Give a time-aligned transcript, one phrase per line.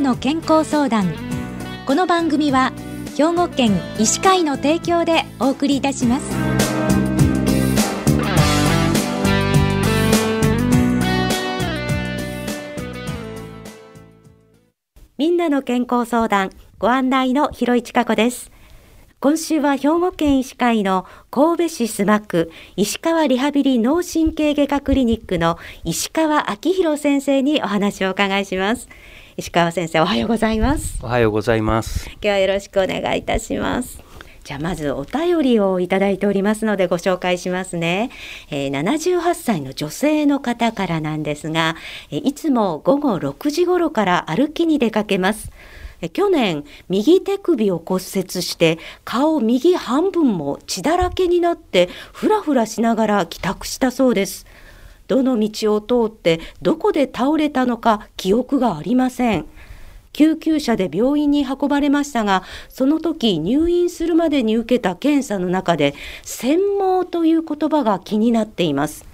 [0.00, 1.14] の健康相談。
[1.86, 2.72] この番組は
[3.16, 6.32] 兵庫県医師会の提供でお送りいたします。
[15.16, 18.50] みんなの健康相談ご案内の広市加子です。
[19.20, 28.88] 今週は兵庫県医師会の神戸市須磨区石川リハビリ脳神経外科クリニックの石川明宏先生にお話をお伺いします。
[29.36, 31.00] 石川先生おはようございます。
[31.02, 32.08] おはようございます。
[32.08, 34.00] 今日はよろしくお願いいたします。
[34.44, 38.10] じゃあまずお便りをいただいておりますのでご紹介しますね、
[38.50, 41.74] えー、78歳の女性の方からなんですが、
[42.12, 45.50] えいつも午後6時頃から歩きに出かけます。
[46.12, 54.46] 去年右手首を骨折して顔右半分も血だらけになってふらふらしながら帰宅したそうです
[55.06, 59.46] どの道を通ってどこで倒れたのか記憶がありません。
[60.14, 69.13] 救急車で病院に運ばれましたがその時入院するまでに受けた検査の中で専門という言葉が気になっています。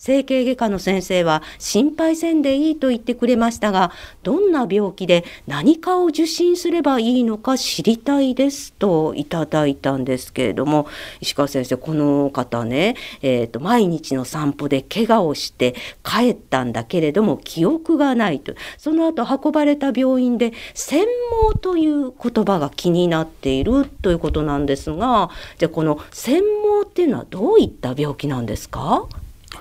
[0.00, 10.86] 整形外科の先生は心配せんでいいと言ってくれましたがどんな病気で何かを受診すればいいのか知りたいですといただいたんですけれども
[11.20, 18.54] 石川先生この方ね、えーと、毎日の散歩で怪我をして帰ったんだけれども記憶がないと。
[18.78, 21.06] その後運ばれた病院で専
[21.42, 29.06] 門という言葉が気になっているということなんですがじゃあこの専門っていうのはどういった病気なんですか？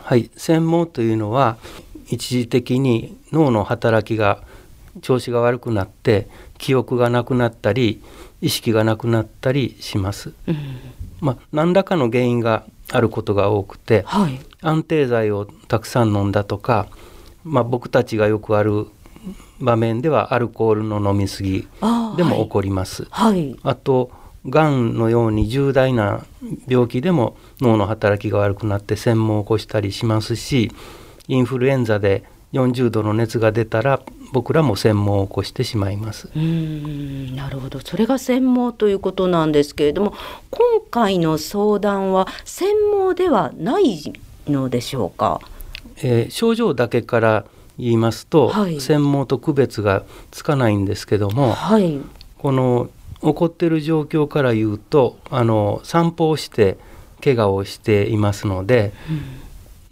[0.09, 1.57] はい専門というのは
[2.07, 4.41] 一時的に脳の働きが
[5.03, 8.01] 調子が悪くなって記憶がなくなったり
[8.41, 10.33] 意識がなくなったりします。
[10.47, 10.57] うん、
[11.21, 16.87] まあ、何らかの原因があることが多くて、はい、安定剤をたくさん飲んだとか、
[17.43, 18.87] まあ、僕たちがよくある
[19.59, 21.67] 場面ではアルコールの飲み過ぎ
[22.17, 23.05] でも起こります。
[23.11, 24.09] はい、あと
[24.47, 26.25] がんのように重大な
[26.67, 30.71] 病気でも脳の働きが悪くなって専門を起こしたりしますし
[31.27, 32.23] インフルエンザで
[32.53, 34.01] 40度の熱が出たら
[34.31, 36.29] 僕らも専門を起こしてしまいます。
[36.35, 37.79] うんなるほど。
[37.79, 40.13] それが専門ということなんですけれども
[40.49, 44.13] 今回の相談は専門ではない
[44.47, 45.41] のでしょうか、
[45.97, 47.45] えー、症状だけから
[47.77, 51.99] 言いますと、はい、専門と区別がつかないんですけども、はい、
[52.37, 52.89] この
[53.21, 56.77] 起こっている状況から言うとあの散歩をして
[57.23, 59.21] 怪我をしていますので、うん、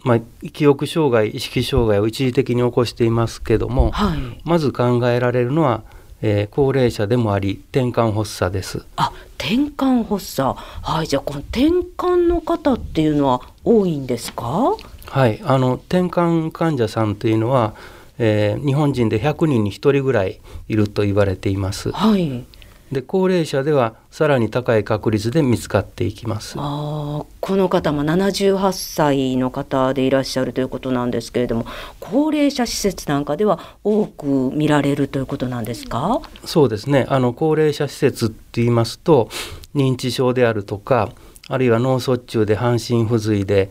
[0.02, 5.82] まあ、記憶障害意識障害を一時的に起こしていますけども、はい、まず考えられるのは、
[6.22, 8.84] えー、高齢者でもあり転換発作です。
[8.96, 10.58] あ転換発作。
[10.58, 14.74] はいじゃあこの転換の方っていうのは多いんですか？
[15.06, 17.74] はいあの転換患者さんというのは、
[18.18, 21.92] えー、日本人で100人に1人ぐらいいると言われています。
[21.92, 22.44] はい
[22.92, 26.54] で高齢者ではさらに高い確率で見つかっていきます。
[26.58, 31.66] あこの方も78歳の方でいらっしゃるということなんですけれども
[32.00, 36.20] 高齢者施設なんかでは多く見られるということなんですか？
[36.44, 37.06] そうですね。
[37.08, 39.28] あの高齢者施設って言いますと
[39.74, 41.10] 認知症であるとか
[41.48, 43.70] あるいは脳卒中で半身不随で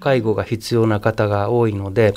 [0.00, 2.16] 介護が必要な方が多いので、うん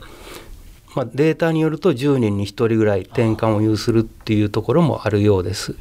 [0.95, 5.75] まあ、データによると10人に1人ぐらい転換を有するっていうところもあるようです。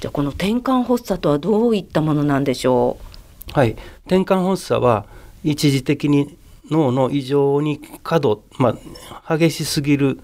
[0.00, 2.98] じゃあこの転換発作とはどういったものなんでしょ
[3.48, 3.52] う？
[3.52, 3.76] はい。
[4.06, 5.06] 転換発作は
[5.44, 6.36] 一時的に
[6.70, 8.76] 脳の異常に過度、ま
[9.24, 10.18] あ、激しすぎる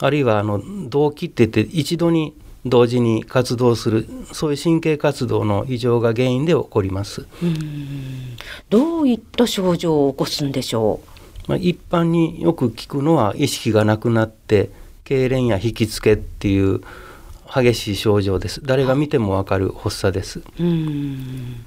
[0.00, 7.26] あるいはあの動機って言って一度に同時に活動するそういう神経活動の異常が原因で起こります。
[8.70, 11.08] どういった症状を起こすんでしょう？
[11.48, 14.70] まあ、一般によく聞くのは意識がなくなって
[15.04, 16.80] 痙攣や引きつけっていう
[17.54, 18.62] 激しい症状です。
[18.64, 20.42] 誰が見てもわかる発作です。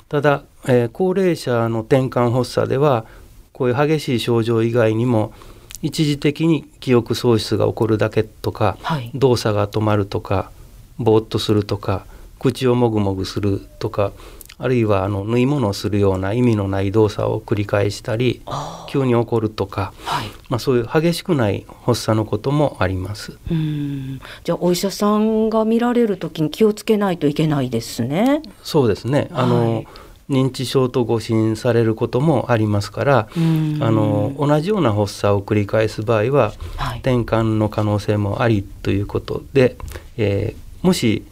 [0.10, 3.06] ただ、えー、高齢者の転換発作では
[3.52, 5.34] こういう激しい症状以外にも
[5.82, 10.52] 一時的に記憶喪失が起こるだけとか、はい、動作が止まるとか
[10.98, 12.06] ぼーっとするとか
[12.40, 14.12] 口をもぐもぐするとか
[14.58, 18.42] あるいはあの縫い物をするような意味のない動作を繰り返したり
[18.88, 23.38] 急に起こるとか、はい、まあ、そういう激しくない発作のこともあります。
[23.52, 24.22] うん。
[24.44, 28.42] じゃあお医者さんが見られる時に気をつけないといけないですね。
[28.64, 29.28] そうですね。
[29.32, 29.88] あの、はい。
[30.30, 39.78] 認知症と誤診されることもありますからあの同じような発作を繰り返す場合は、はい、転換の可能性もありということで、
[40.18, 41.24] えー、もし、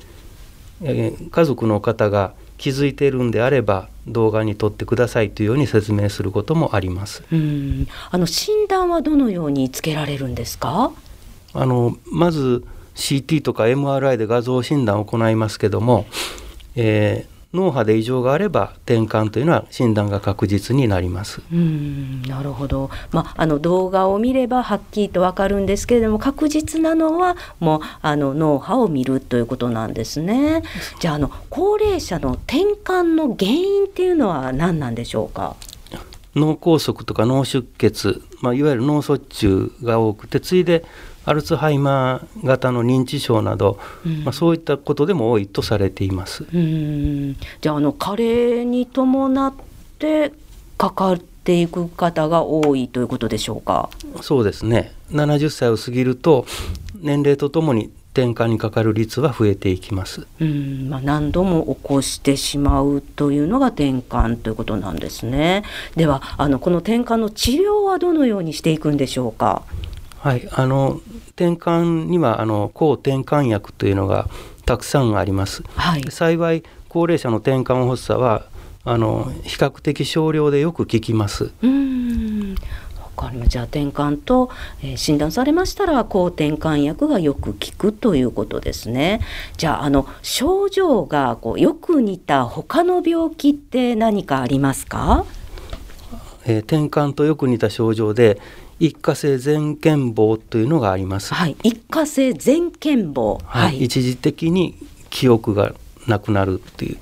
[0.83, 7.23] えー、家族の方が気づいているんであれば動画に撮ってくださいというように説明することもあります。
[7.31, 10.91] うんあの診断はどのようにつけられるんですか？
[11.53, 12.63] あのまず、
[12.95, 16.05] CT とか MRI で画像診断を行いますけども、
[16.75, 21.41] えー脳波で異常があれば転換というのは診断が確実になります。
[21.51, 30.63] うんなるほど、まあ、あの動画を見ればはっきりとわかるんですけれども確実なのはもうあの脳波を見るということなんですね。
[30.99, 35.55] じゃああの高齢者の転換の原因っていうのは何なんでしょうか？
[36.35, 40.83] 脳梗塞とか脳出血、まあ、いわゆる脳卒中が多くて次いで
[41.25, 46.45] アルツハイマー型の認知症など、うん、まあ、そういったことでも多いとされています。
[46.53, 49.53] うんじゃああの加齢に伴っ
[49.99, 50.33] て
[50.77, 53.89] かかっていく方が多いということでしょうか？
[54.21, 54.93] そうですね。
[55.11, 56.45] 70歳を過ぎると
[57.01, 60.27] 年齢とともに転換にかかる率は増えていきます。
[60.39, 65.63] うんまあ、何度も起こしてしまうというのが転換ということなんですね。
[65.95, 69.63] ではあのこの転換の治療はどのようにしていくんでしょうか？
[70.23, 71.01] はい、あの
[71.35, 74.29] 転換にはあの抗転換薬というのが
[74.65, 75.63] たくさんあります。
[75.75, 78.45] はい、幸い高齢者の転換発作は
[78.85, 81.51] あの比較的少量でよく効きます。
[81.61, 82.55] うん
[83.15, 84.49] かりまじゃあ転換と、
[84.81, 89.21] えー、診断されましたら抗転換薬がよく効くということですね。
[89.57, 95.25] じゃああの症状がこうよく似た他の病気って何かありますか？
[96.45, 98.39] えー、転換とよく似た症状で
[98.79, 101.33] 一過性全健忘というのがあります。
[101.33, 104.75] はい、一過性全健忘、はい、一時的に
[105.09, 105.73] 記憶が
[106.07, 106.97] なくなるっていう。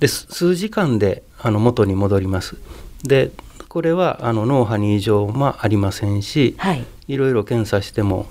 [0.00, 2.56] で数時間であの元に戻ります。
[3.04, 3.30] で
[3.68, 8.26] これはあの脳波に異常もありませんし、はい、いろいろ検査しても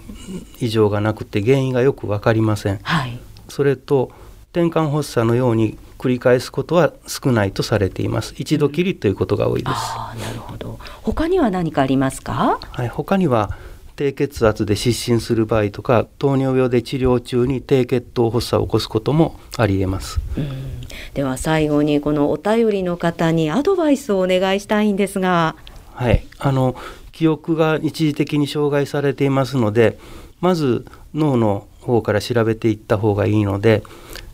[0.59, 2.79] 異常がなくて原因がよく分かりません。
[2.83, 4.11] はい、それと
[4.51, 8.33] 転換発作のように繰り返すことは少ないとされています。
[8.38, 9.75] 一度きりということが多いです、
[10.15, 10.79] うん、なるほど。
[11.01, 12.59] 他には何かありますか？
[12.71, 13.57] はい他には
[13.95, 20.81] 低血圧で失神する場合とか糖尿病で治療中に低血糖発作を起こすこともありえます、うん、
[21.15, 25.55] では最後にこのお便りの方にアドバイスをお願いしたいんですが。
[25.94, 26.27] はい。
[26.38, 26.75] あの
[27.11, 29.97] 記憶が一時的に障害されていますので
[30.41, 30.85] まず
[31.15, 33.81] 脳の方から調べていった方がいいので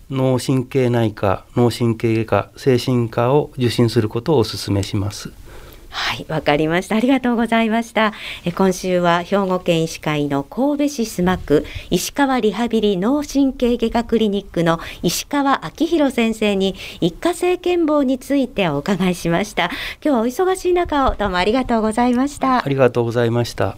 [0.09, 5.31] 脳神経内科脳神経外科精神科を受診することをお勧めします。
[5.94, 6.95] はい、わかりました。
[6.95, 8.13] ありがとうございました。
[8.45, 19.65] え今週は兵庫県医師会の神戸市須磨区石川リハビリ脳神経外科クリニックの石川明宏先生に一過性健忘についてお伺いしました。
[19.65, 19.71] 今
[20.01, 22.65] 日はお忙しい中をどうもありがとうございました。
[22.65, 23.77] ありがとうございました。